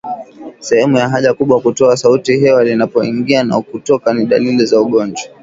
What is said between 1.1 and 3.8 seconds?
kubwa kutoa sauti hewa inapoingia na